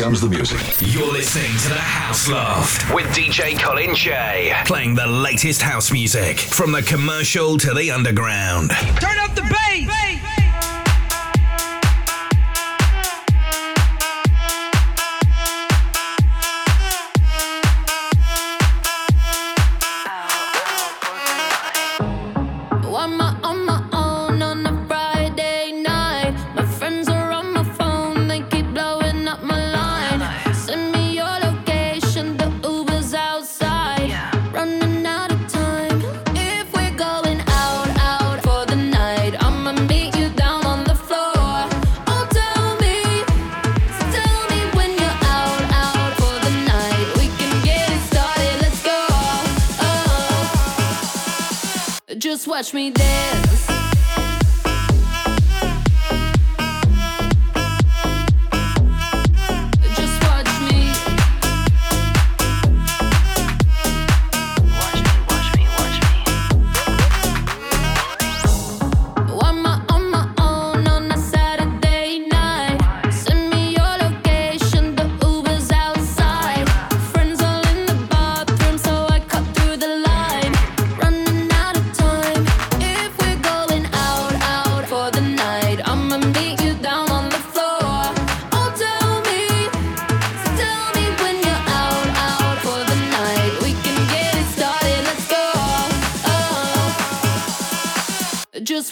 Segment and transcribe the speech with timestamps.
[0.00, 0.58] comes the music.
[0.80, 4.54] You're listening to The House Loft with DJ Colin Jay.
[4.64, 8.70] Playing the latest house music from the commercial to the underground.
[8.98, 9.59] Turn up the bass!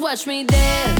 [0.01, 0.98] watch me dance.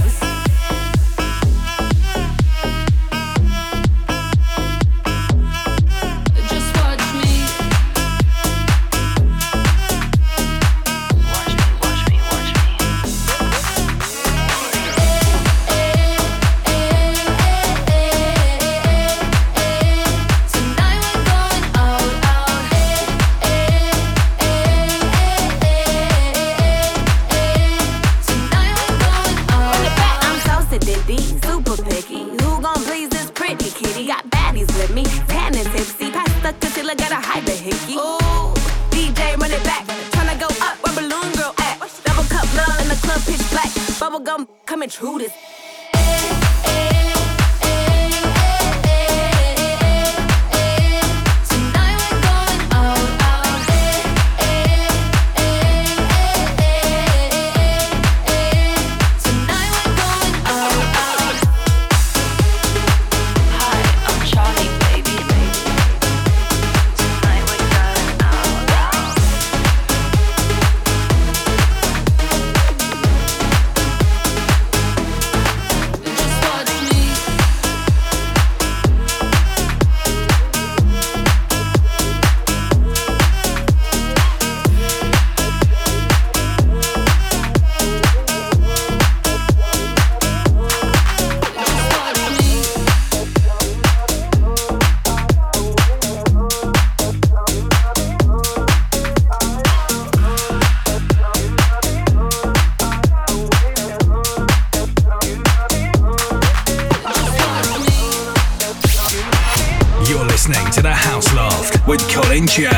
[112.39, 112.78] Санча.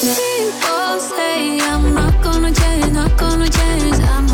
[0.00, 3.98] People say I'm not gonna change, not gonna change.
[4.04, 4.27] I'm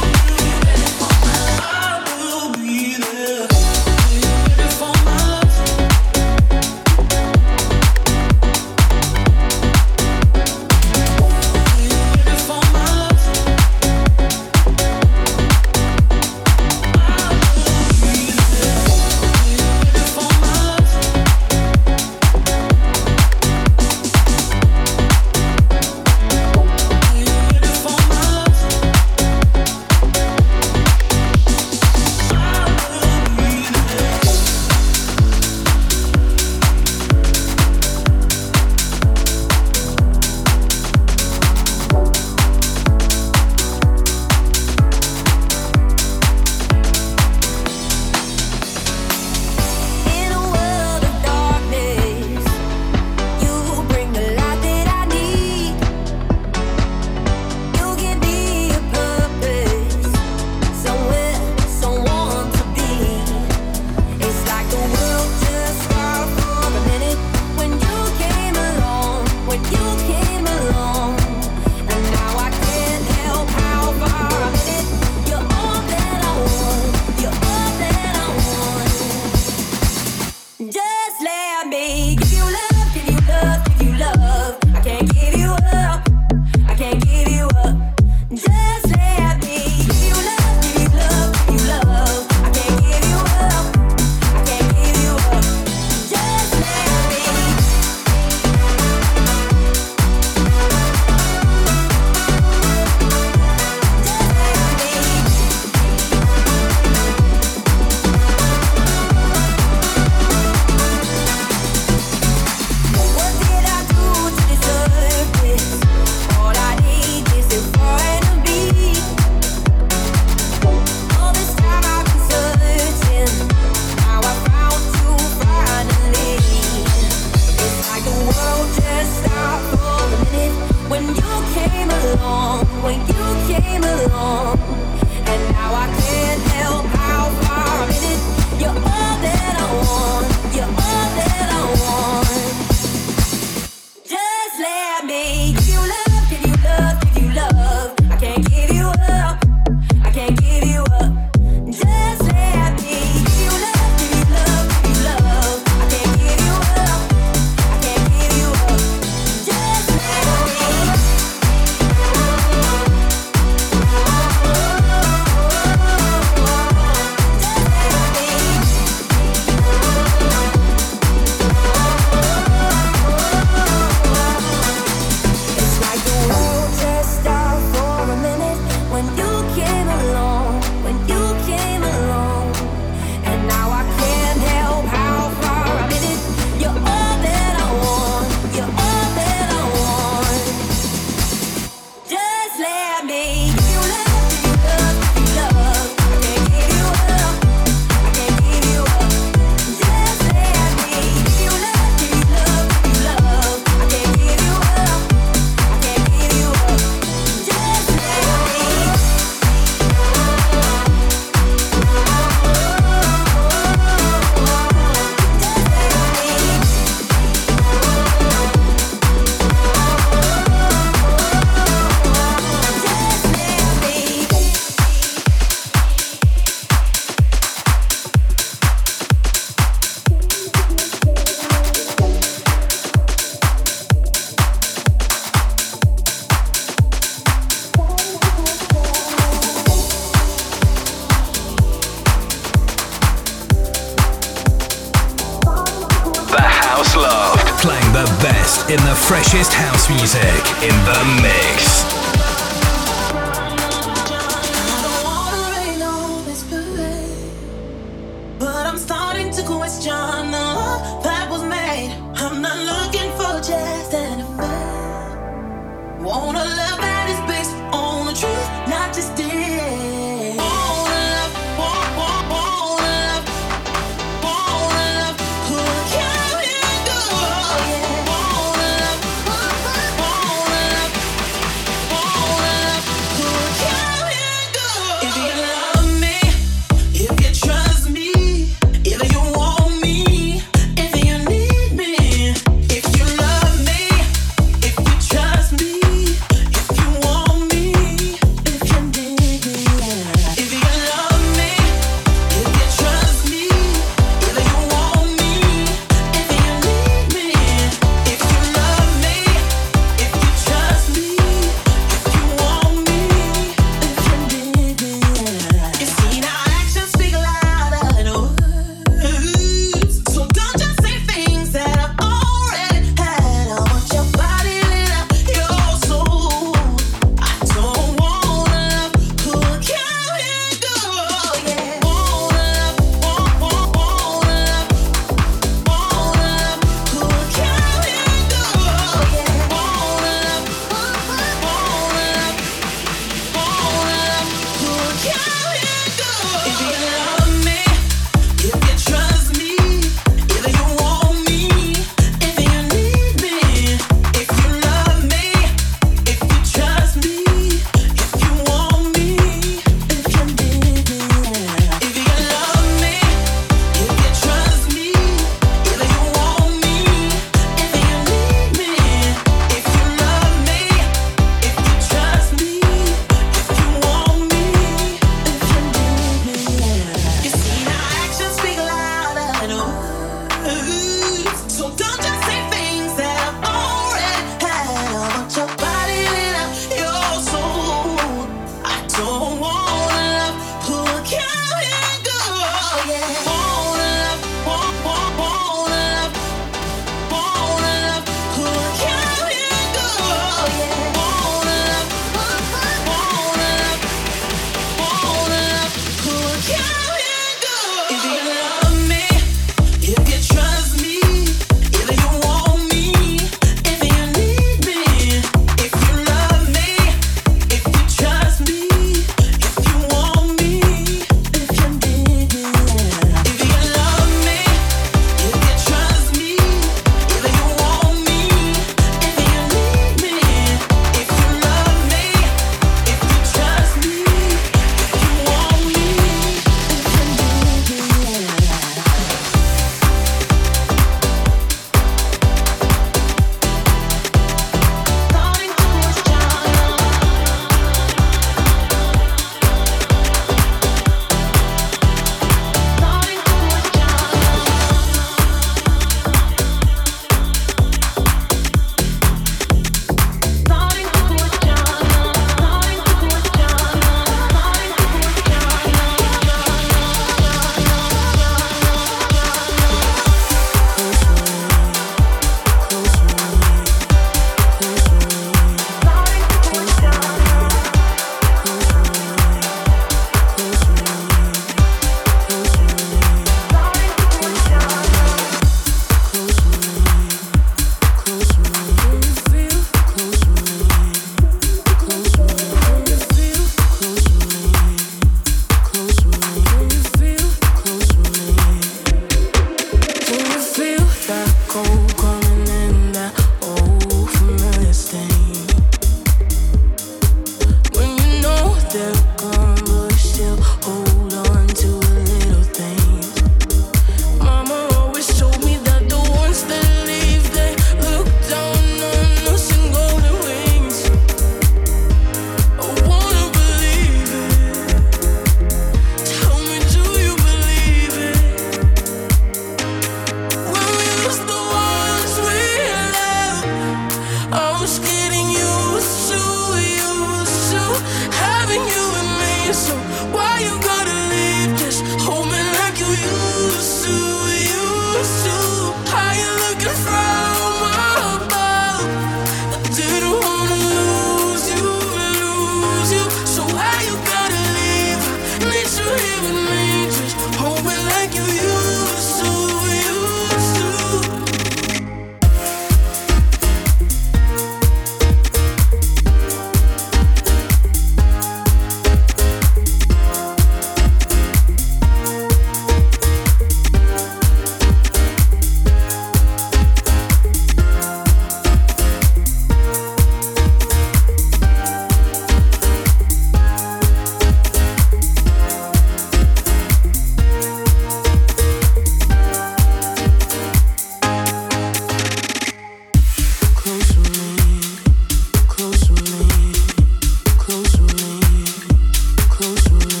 [599.61, 600.00] soon.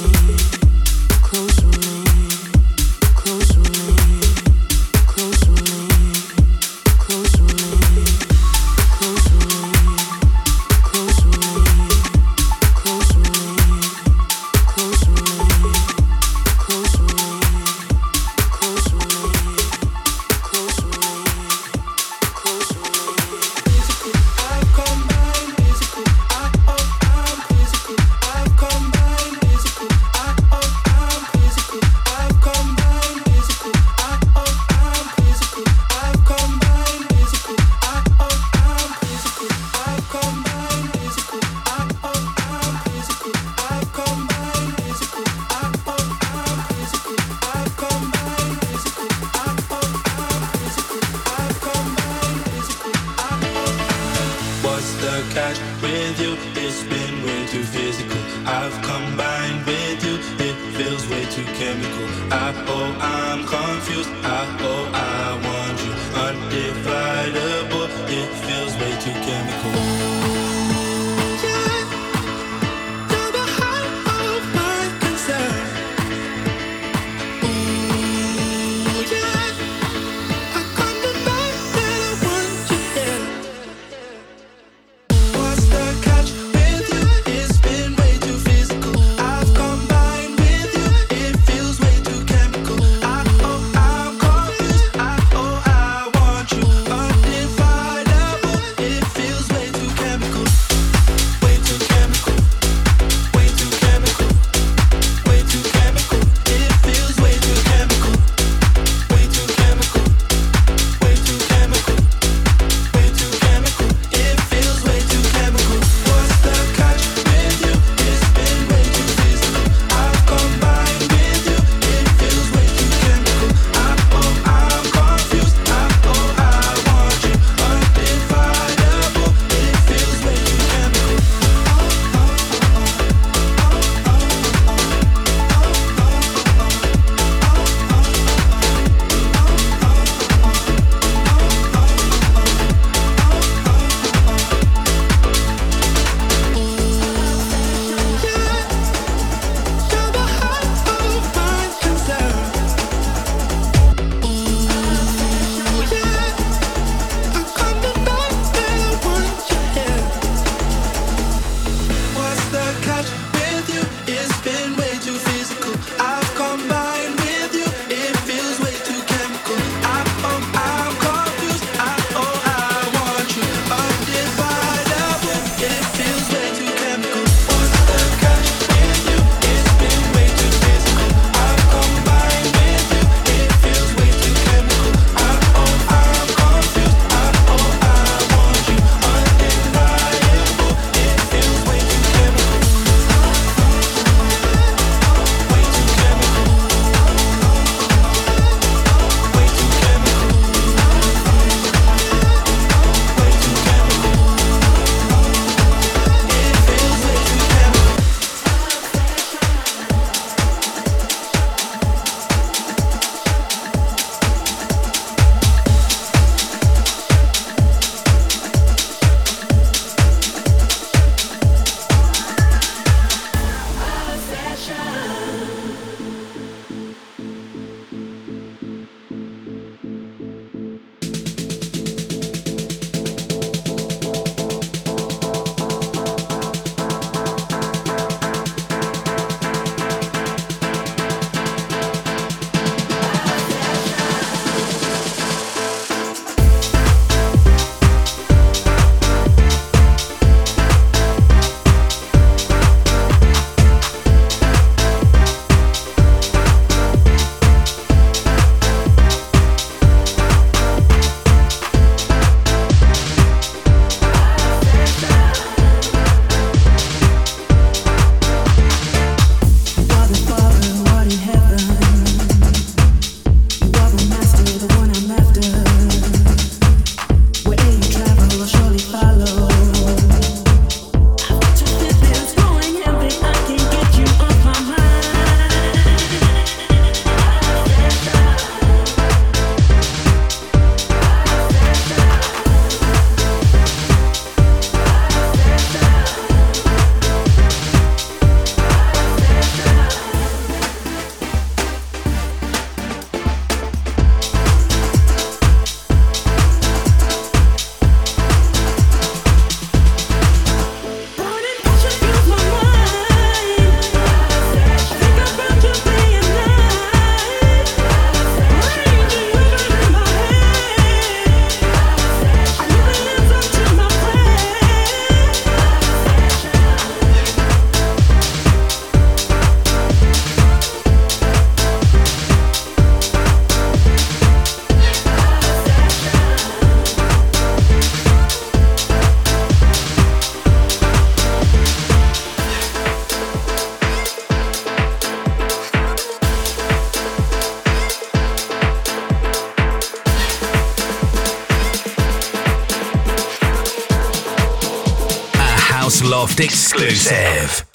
[356.39, 357.70] Exclusive.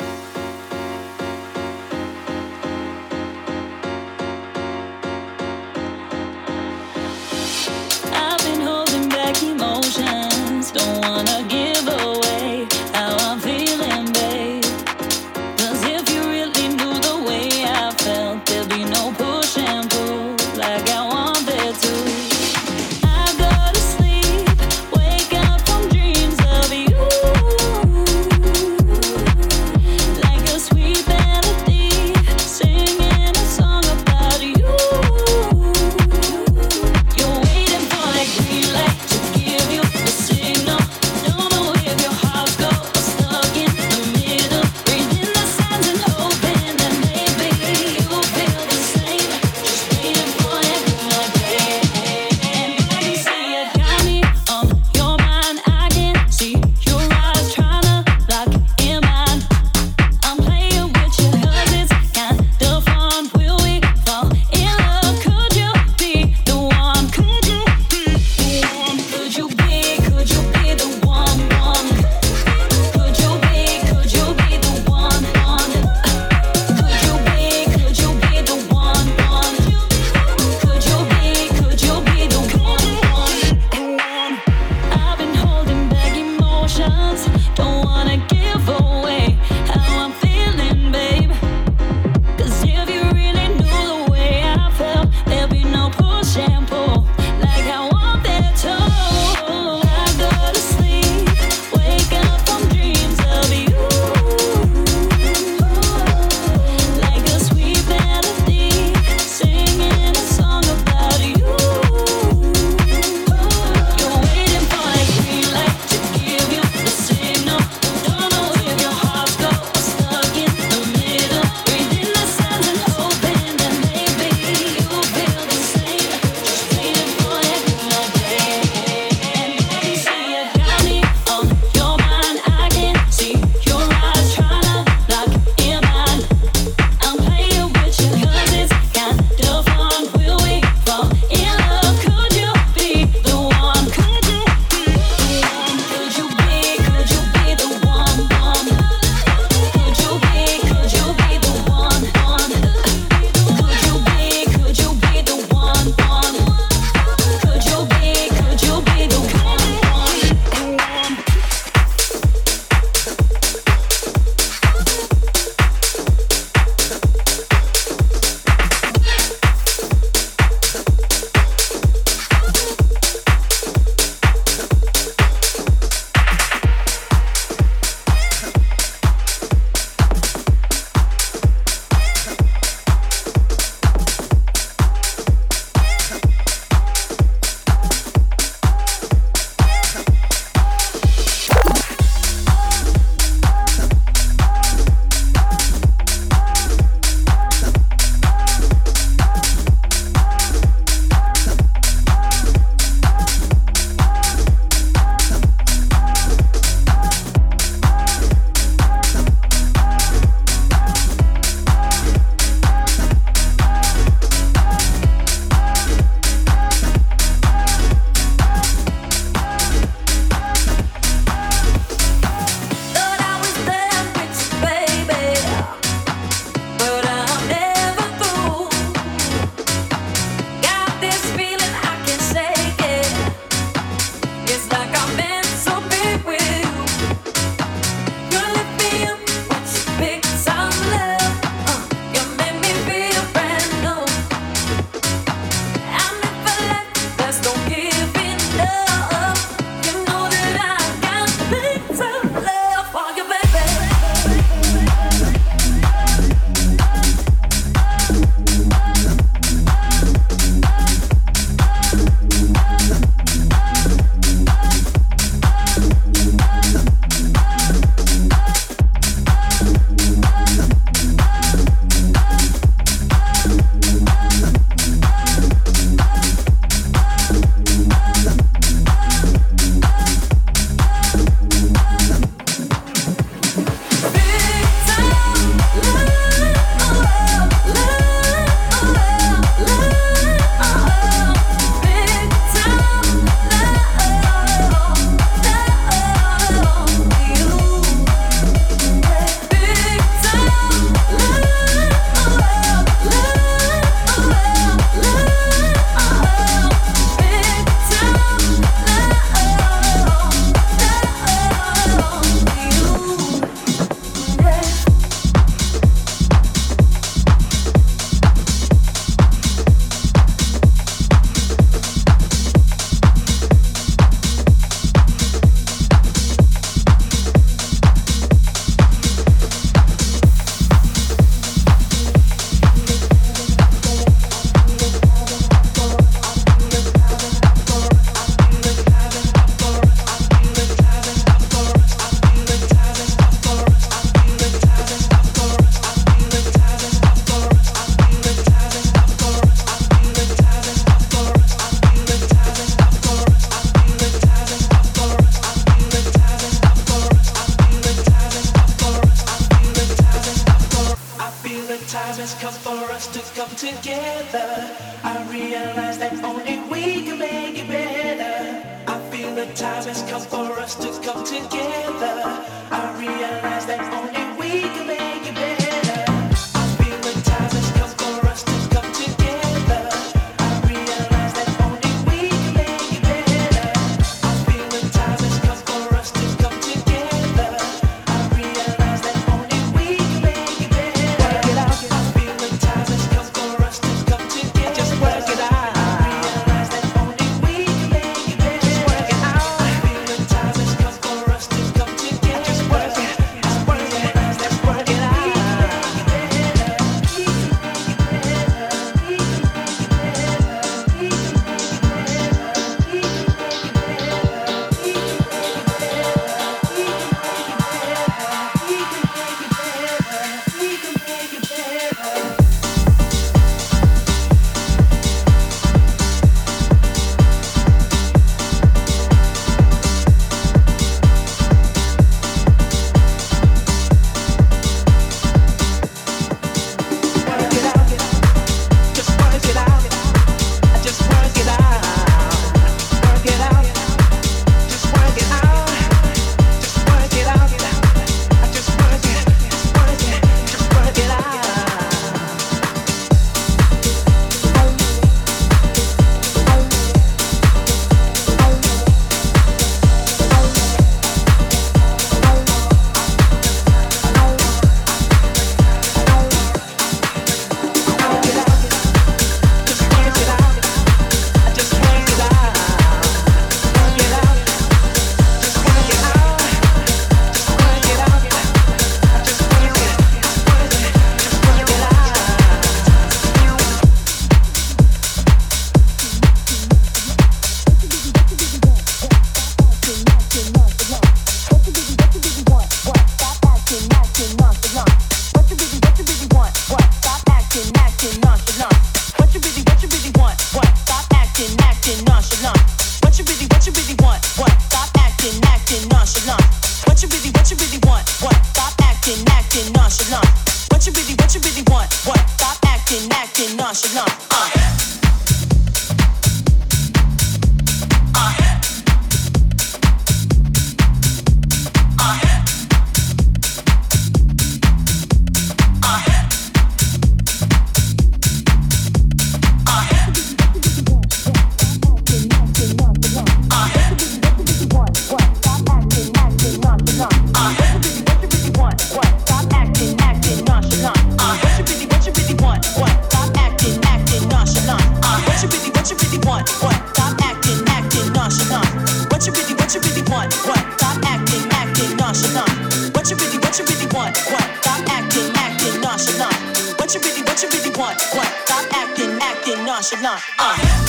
[559.92, 560.20] Nonchalant.
[560.40, 560.85] Uh.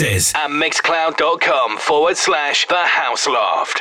[0.00, 3.79] Mixes at mixcloud.com forward slash the house loft.